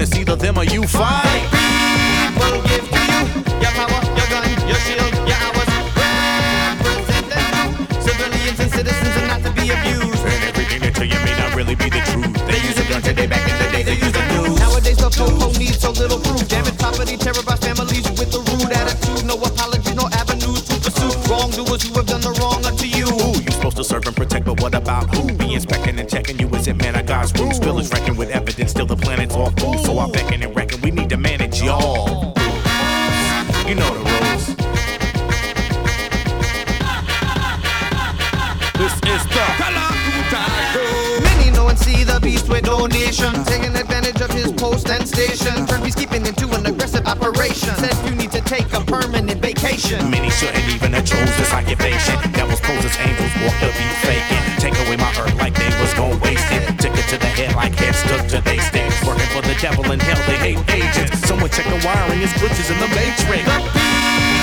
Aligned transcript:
it's 0.00 0.16
either 0.16 0.36
them 0.36 0.58
or 0.58 0.64
you 0.64 0.82
Fine. 0.86 1.27
in 59.90 60.00
hell, 60.00 60.20
they 60.26 60.36
hate 60.36 60.60
agents. 60.70 61.18
Someone 61.26 61.50
check 61.50 61.66
the 61.66 61.80
wiring, 61.84 62.20
there's 62.20 62.32
glitches 62.34 62.70
in 62.70 62.78
the 62.78 62.88
matrix. 62.92 63.44
The 63.44 63.56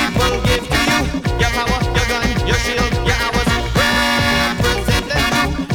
people 0.01 0.41
give 0.47 0.65
to 0.65 0.79
you 0.89 0.99
your 1.37 1.51
power, 1.53 1.79
your 1.93 2.07
gun, 2.09 2.25
your 2.49 2.59
shield, 2.65 2.91
your 3.05 3.17
hours. 3.21 3.49
Represent 4.57 5.05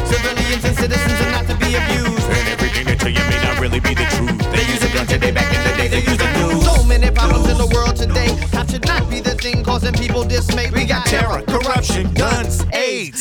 civilians 0.07 0.65
and 0.65 0.77
citizens 0.77 1.21
are 1.21 1.31
not 1.31 1.47
to 1.47 1.55
be 1.63 1.75
abused. 1.79 2.27
And 2.31 2.49
everything 2.49 2.87
they 2.87 2.97
tell 2.97 3.11
you 3.11 3.25
may 3.31 3.41
not 3.47 3.61
really 3.61 3.81
be 3.81 3.95
the 3.95 4.07
truth. 4.17 4.35
They, 4.51 4.65
they 4.65 4.73
use 4.73 4.83
a 4.83 4.91
gun 4.93 5.07
today, 5.07 5.31
back 5.31 5.53
in 5.55 5.63
the 5.63 5.77
day 5.77 5.89
they 5.89 6.03
use 6.03 6.21
a 6.21 6.31
news. 6.39 6.65
So 6.65 6.83
many 6.85 7.11
problems 7.11 7.49
in 7.49 7.59
the 7.59 7.71
world 7.75 7.97
today. 7.97 8.35
Cops 8.51 8.73
should 8.73 8.87
not 8.87 9.09
be 9.09 9.21
the 9.21 9.35
thing 9.37 9.63
causing 9.63 9.95
people 9.95 10.25
dismay. 10.25 10.71
We 10.71 10.85
got 10.85 11.07
terror, 11.07 11.43
corruption, 11.47 12.13
guns, 12.15 12.65
AIDS. 12.73 13.20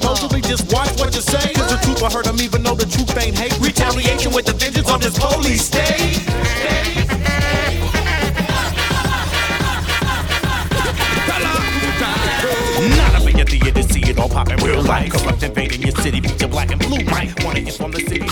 Supposedly 0.00 0.40
just 0.40 0.72
watch 0.72 0.88
what 0.98 1.14
you 1.14 1.20
say. 1.20 1.52
Cause 1.52 1.70
the 1.70 1.76
truth 1.84 2.00
will 2.00 2.10
hurt 2.10 2.24
them 2.24 2.40
even 2.40 2.62
though 2.62 2.74
the 2.74 2.86
truth 2.86 3.14
ain't 3.18 3.36
hate. 3.36 3.52
Retaliation 3.60 4.32
with 4.32 4.46
the 4.46 4.54
vengeance 4.54 4.88
on 4.88 5.00
this 5.00 5.18
police 5.18 5.66
state. 5.66 6.24
Not 12.96 13.14
up 13.14 13.28
in 13.28 13.88
see 13.88 14.00
it 14.10 14.18
all 14.18 14.28
pop 14.30 14.48
in 14.48 14.56
real 14.64 14.82
life. 14.82 15.12
Corrupt 15.12 15.42
invading 15.42 15.82
your 15.82 15.92
city, 15.96 16.20
beat 16.20 16.40
your 16.40 16.48
black 16.48 16.70
and 16.70 16.80
blue 16.80 17.04
might. 17.04 17.44
Wanna 17.44 17.60
inform 17.60 17.92
the 17.92 18.00
city, 18.00 18.26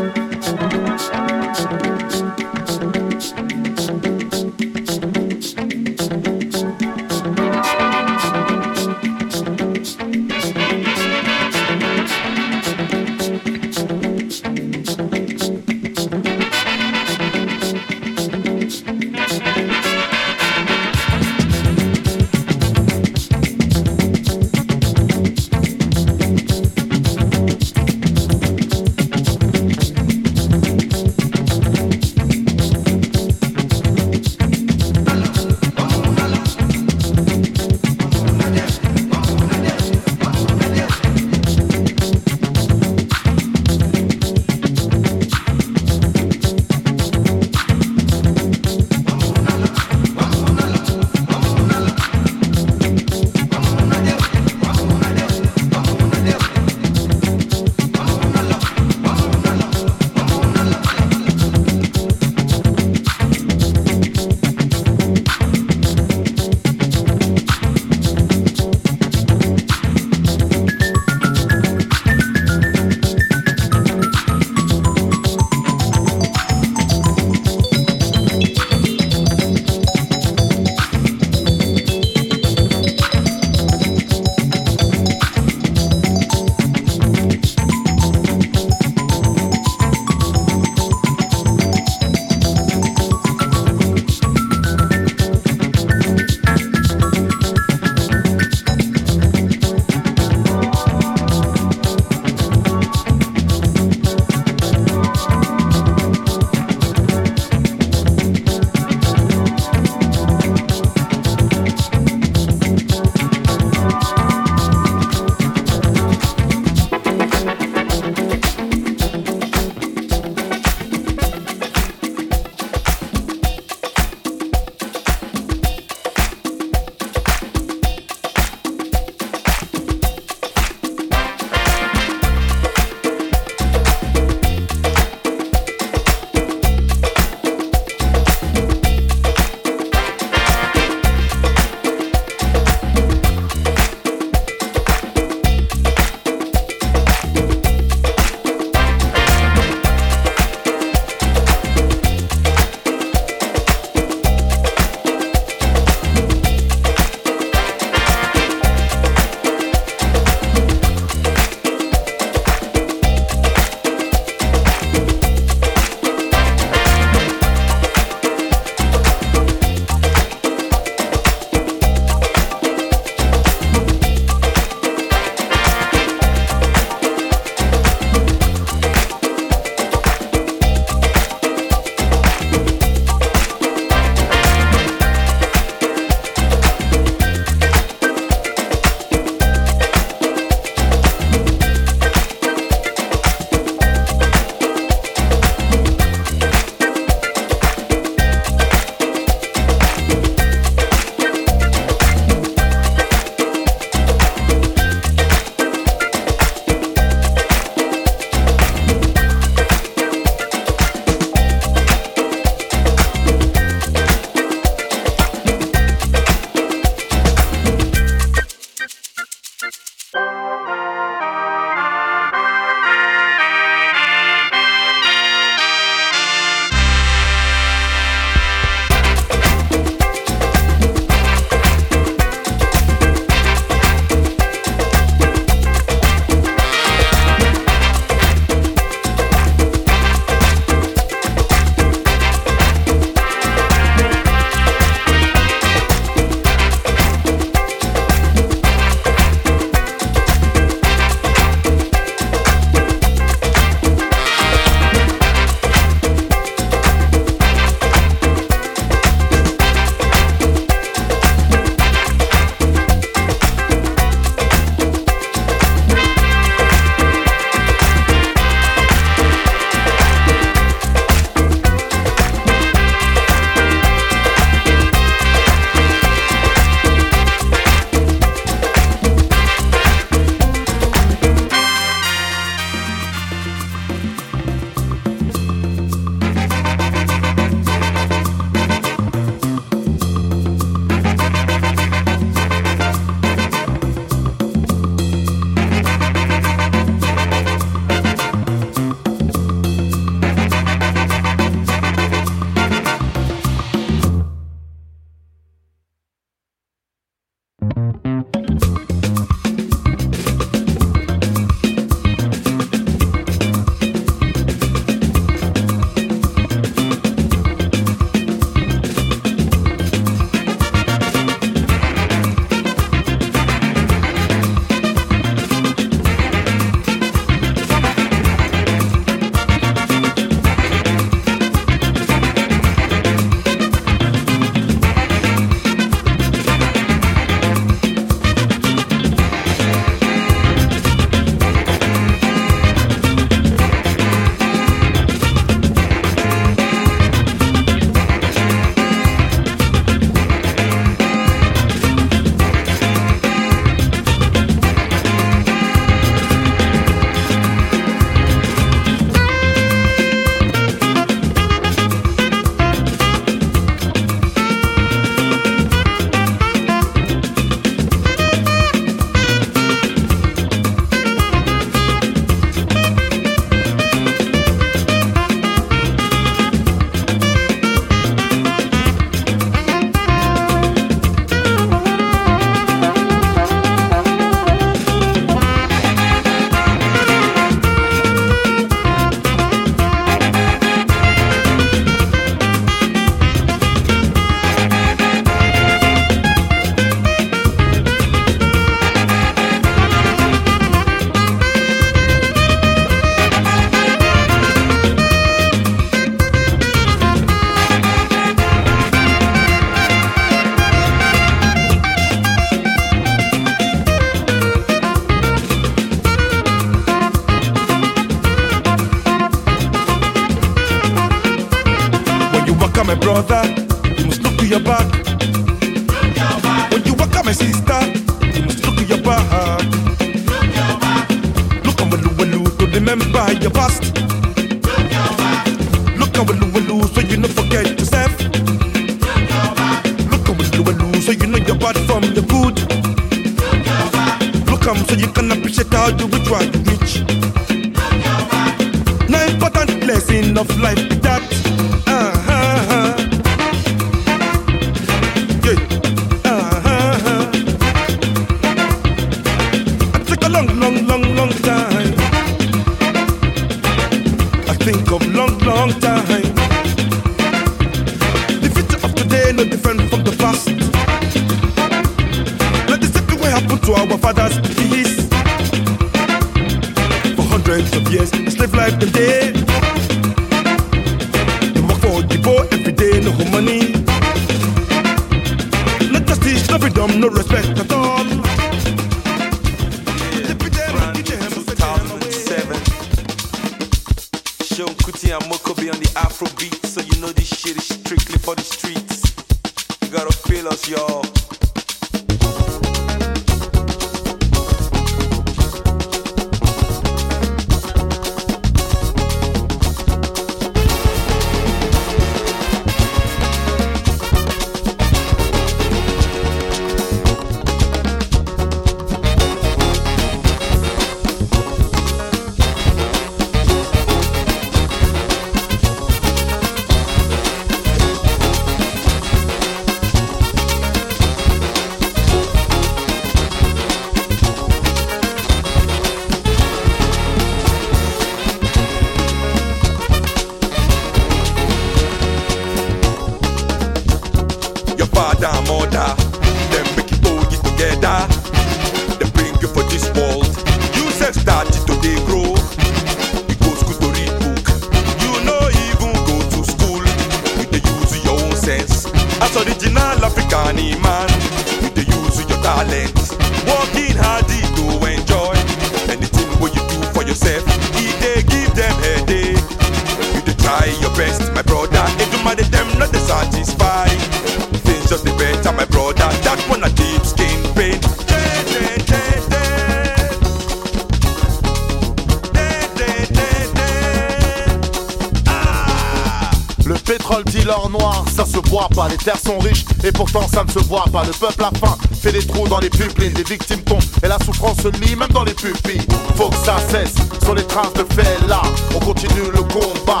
terres 589.06 589.20
sont 589.24 589.38
riches 589.38 589.64
et 589.84 589.92
pourtant 589.92 590.26
ça 590.26 590.42
ne 590.42 590.50
se 590.50 590.58
voit 590.58 590.84
pas. 590.92 591.04
Le 591.04 591.12
peuple 591.12 591.44
a 591.44 591.50
faim, 591.60 591.78
fait 592.02 592.10
des 592.10 592.26
trous 592.26 592.48
dans 592.48 592.58
les 592.58 592.68
pupilles, 592.70 593.12
les 593.16 593.22
victimes 593.22 593.62
tombent 593.62 593.80
et 594.02 594.08
la 594.08 594.18
souffrance 594.18 594.58
se 594.60 594.68
lit 594.80 594.96
même 594.96 595.10
dans 595.10 595.22
les 595.22 595.32
pupilles. 595.32 595.86
Faut 596.16 596.28
que 596.28 596.34
ça 596.44 596.56
cesse, 596.68 596.94
sur 597.22 597.36
les 597.36 597.44
traces 597.44 597.72
de 597.74 597.86
fait 597.94 598.18
là, 598.26 598.42
on 598.74 598.80
continue 598.80 599.30
le 599.32 599.42
combat. 599.42 600.00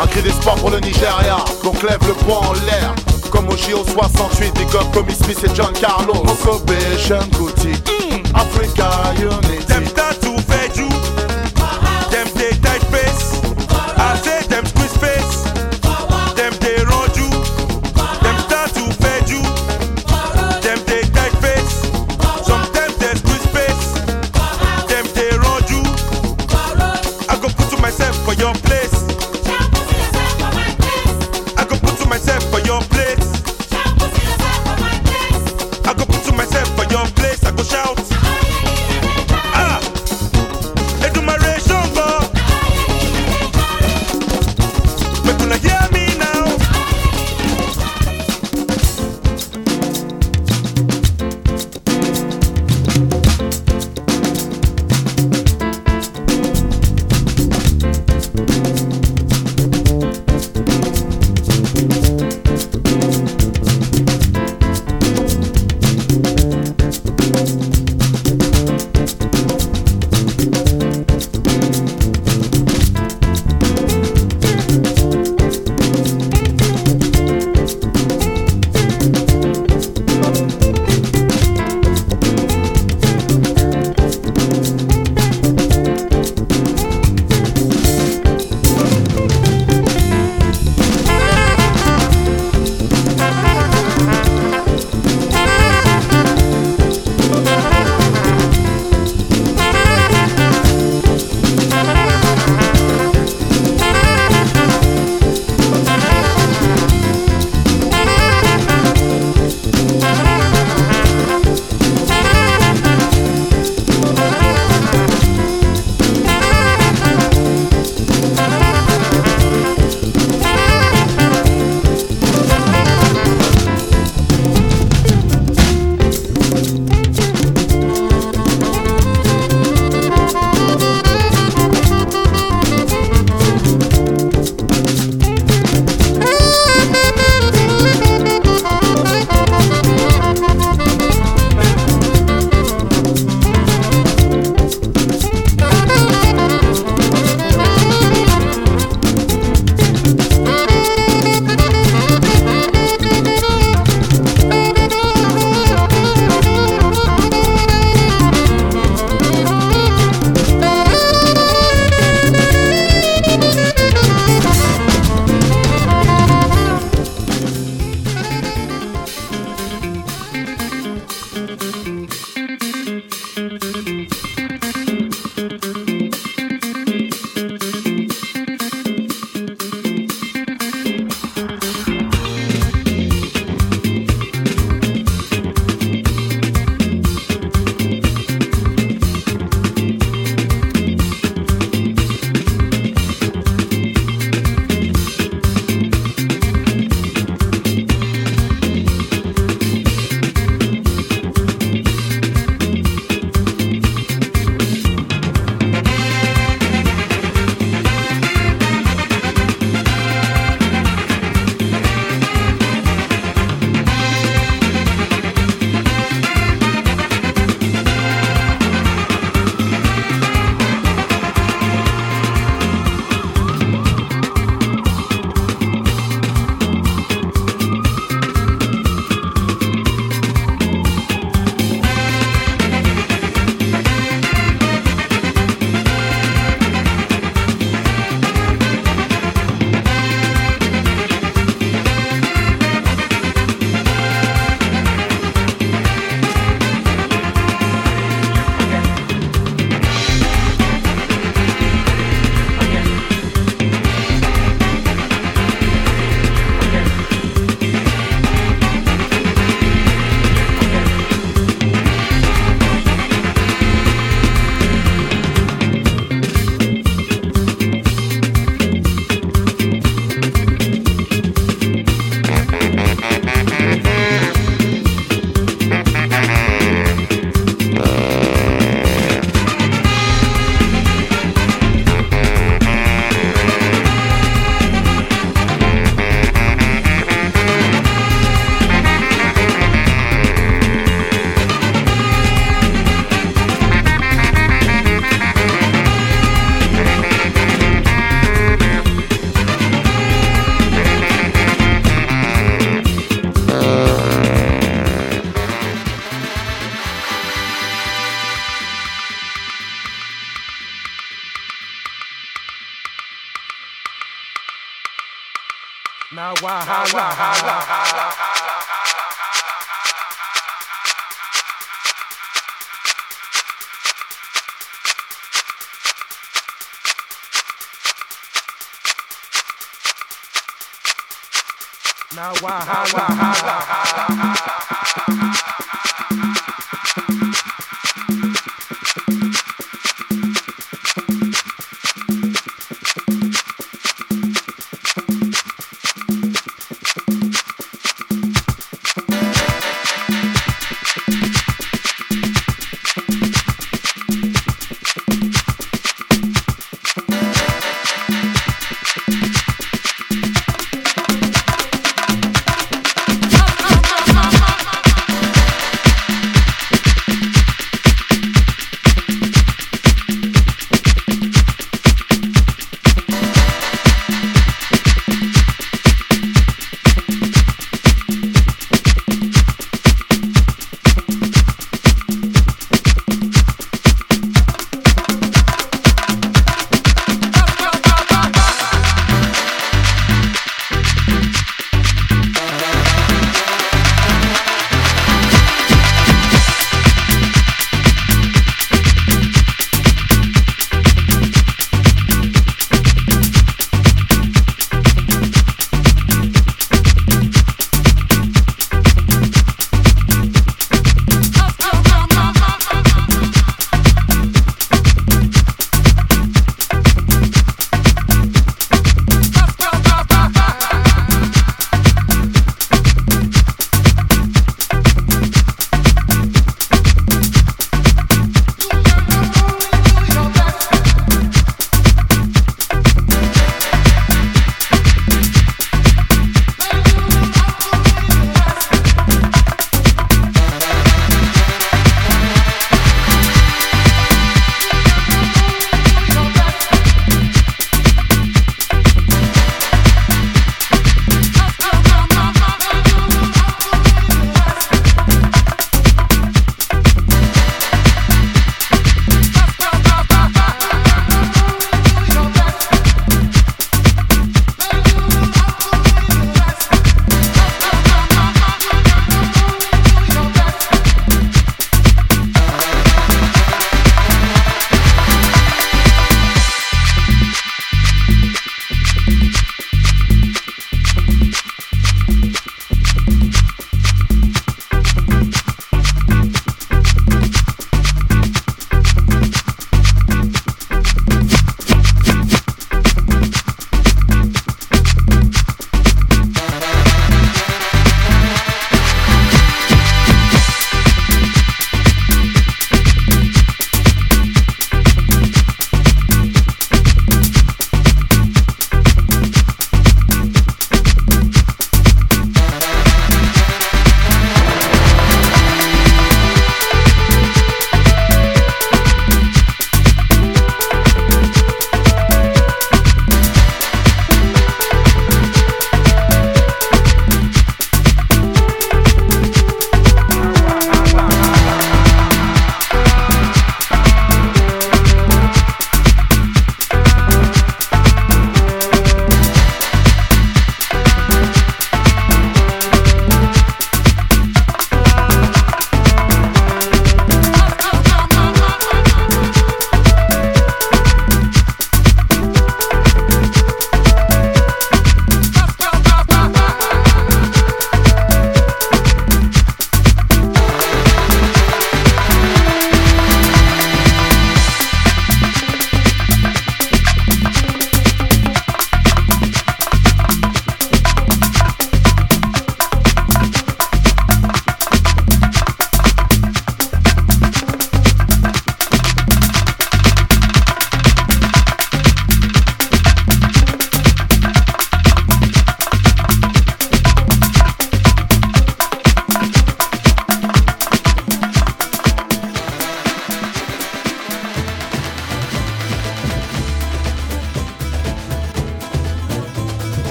Un 0.00 0.06
cri 0.08 0.20
d'espoir 0.20 0.56
pour 0.56 0.68
le 0.68 0.80
Nigeria, 0.80 1.38
donc 1.64 1.82
lève 1.82 2.06
le 2.06 2.12
poing 2.12 2.36
en 2.36 2.52
l'air. 2.52 2.94
Comme 3.30 3.48
au 3.48 3.56
JO 3.56 3.82
68, 3.86 4.52
des 4.54 4.64
gobs 4.66 4.90
comme 4.92 5.08
Smith 5.08 5.42
et 5.44 5.54
John 5.54 5.72
Carlos. 5.72 6.22
Africa 8.34 9.14
Unity. 9.18 9.97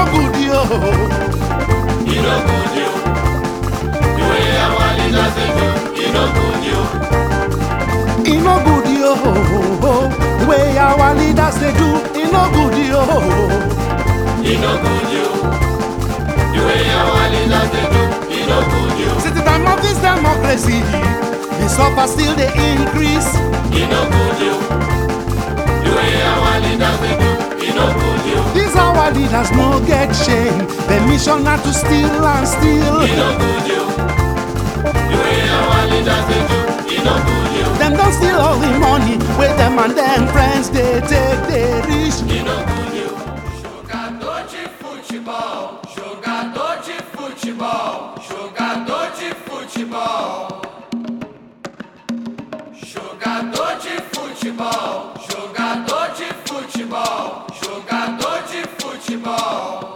Irogudi 0.00 0.48
o. 0.48 0.62
Irogudi 2.06 2.82
o. 2.88 2.92
The 4.16 4.24
way 4.30 4.48
our 4.64 4.90
leaders 4.96 5.34
dey 5.36 5.50
do, 5.56 5.66
Irogudi 6.04 6.72
o. 6.72 6.82
Irogudi 8.24 8.96
o. 9.04 9.14
The 10.40 10.46
way 10.48 10.78
our 10.78 11.14
leaders 11.14 11.56
they 11.60 11.72
do, 11.76 11.88
Irogudi 12.22 12.86
o. 12.92 13.02
Irogudi 14.42 15.18
o. 15.20 15.32
you 16.54 16.62
way 16.64 16.84
our 16.96 17.28
leaders 17.34 17.68
they 17.70 17.86
do, 17.92 18.02
Irogudi 18.40 19.04
o. 19.04 19.18
Since 19.20 19.34
the 19.34 19.42
time 19.44 19.66
of 19.66 19.78
this 19.82 19.98
democracy, 20.00 20.80
the 21.60 21.68
suffer 21.68 22.06
still 22.08 22.34
they 22.36 22.48
increase. 22.72 23.28
Irogudi 23.76 24.48
o. 24.48 24.58
you 25.84 25.92
way 25.94 26.22
our 26.22 26.60
leaders 26.64 26.98
they 27.02 27.14
do, 27.20 27.30
Irogudi 27.68 28.32
o. 28.40 28.49
our 29.10 29.16
leaders 29.18 29.50
no 29.52 29.84
get 29.86 30.12
shame. 30.14 30.66
The 30.88 31.04
mission 31.08 31.42
not 31.44 31.62
to 31.64 31.72
steal 31.72 32.24
and 32.24 32.46
steal. 32.46 33.00
It 33.02 33.16
no 33.16 33.38
good 33.38 33.66
yo. 33.70 33.82
The 34.82 35.16
way 35.22 35.48
our 35.50 35.86
leaders 35.90 36.24
they 36.30 36.42
do, 36.50 36.60
it 36.94 37.04
no 37.04 37.14
good 37.26 37.50
yo. 37.58 37.66
Them 37.78 37.92
don't 37.96 38.12
steal 38.12 38.36
all 38.36 38.58
the 38.58 38.78
money 38.78 39.16
with 39.38 39.56
them 39.56 39.78
and 39.78 39.96
them 39.96 40.28
friends 40.28 40.70
they 40.70 41.00
take 41.10 41.40
they 41.48 41.82
reach. 41.88 42.18
It 42.30 42.44
no 42.44 42.56
good 42.70 42.92
yo. 42.98 43.08
Jogador 43.62 44.46
de 44.52 44.64
futebol, 44.78 45.80
jogador 45.94 46.76
de 46.86 46.96
futebol, 47.14 48.14
jogador 48.28 49.08
de 49.18 49.30
futebol. 49.46 50.60
Jogador 52.92 53.72
de 53.84 53.96
futebol, 54.12 55.12
jogador 55.28 56.08
de 56.18 56.28
futebol, 56.44 57.49
futebol. 59.10 59.89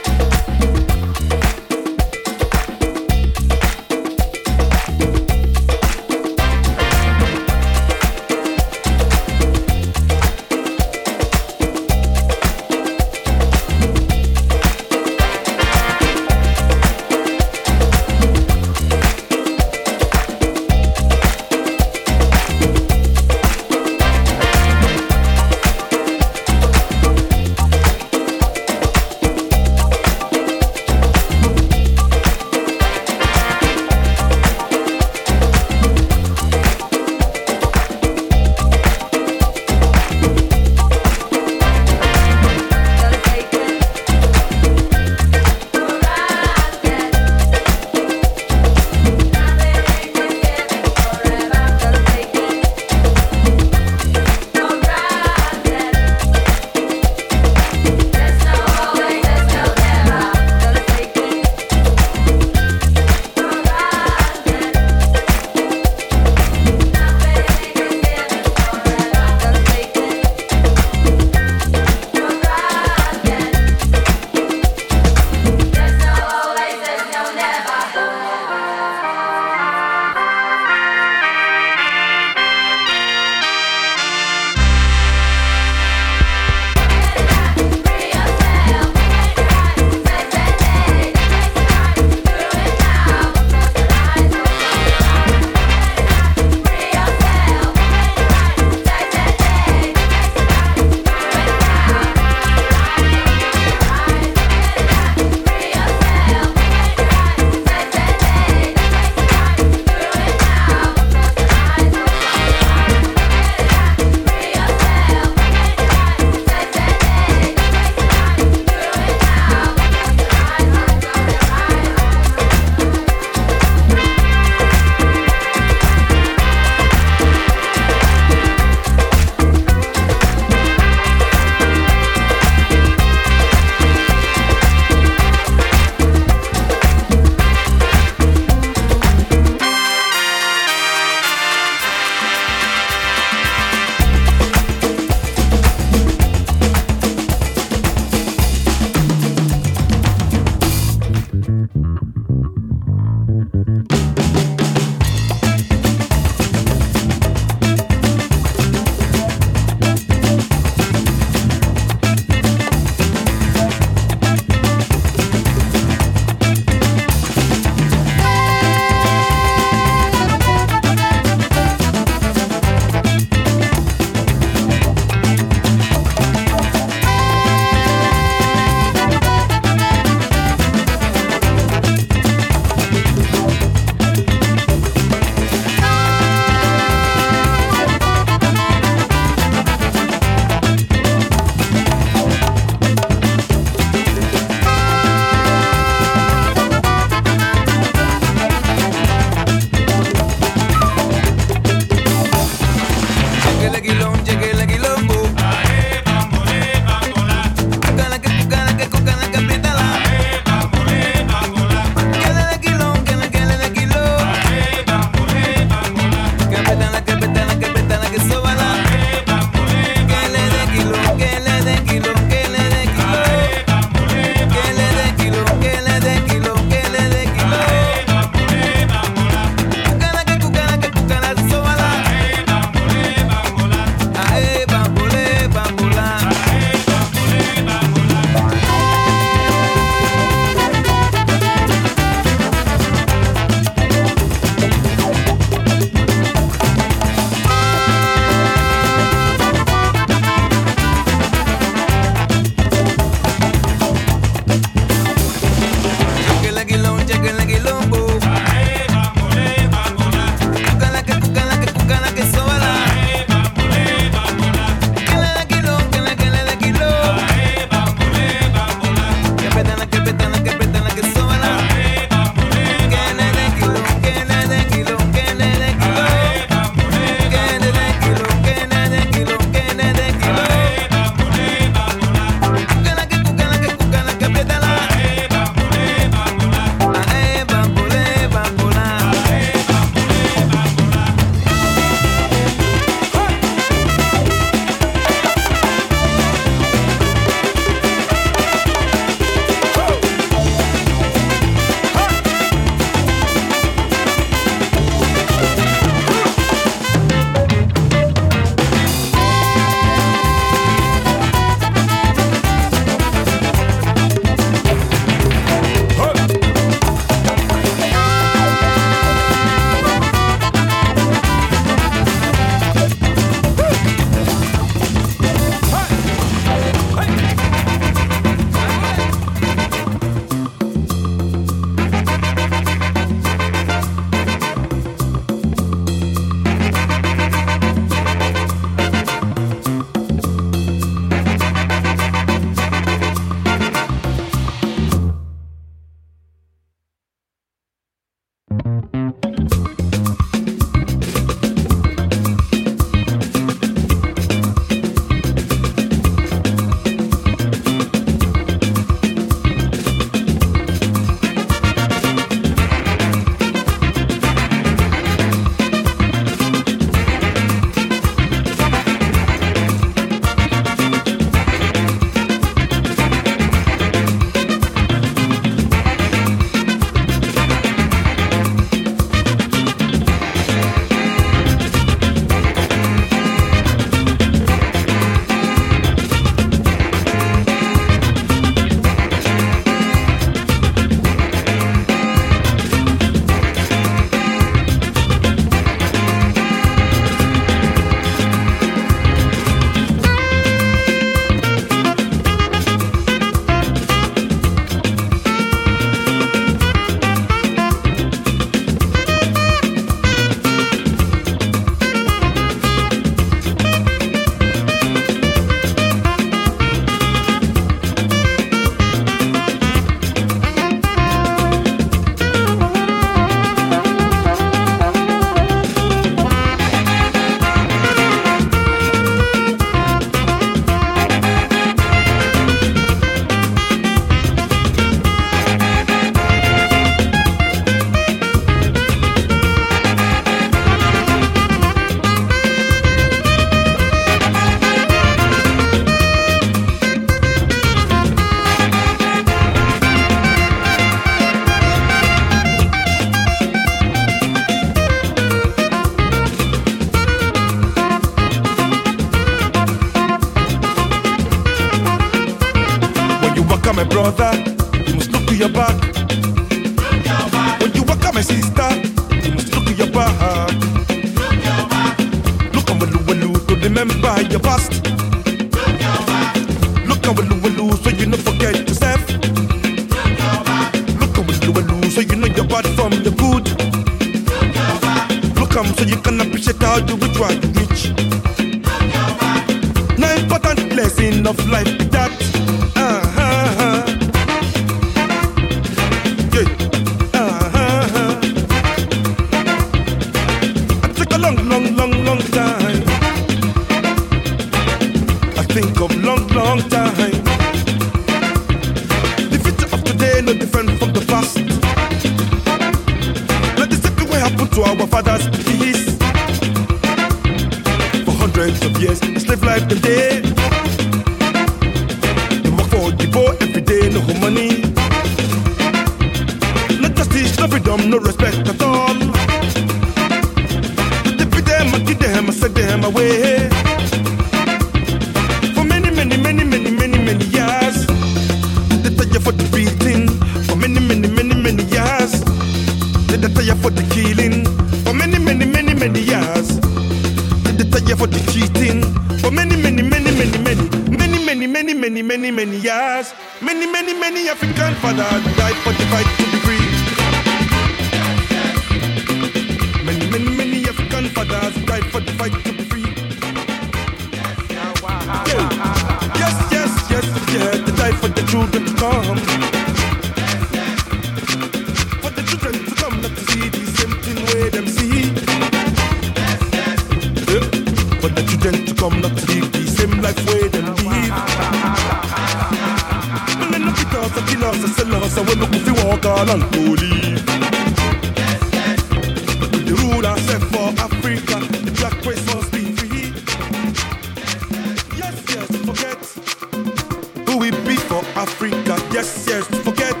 Yes, 598.94 599.26
yes, 599.26 599.44
forget 599.64 600.00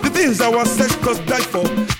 the 0.00 0.10
things 0.14 0.40
our 0.40 0.58
ancestors 0.60 1.18
died 1.26 1.42
for. 1.42 1.95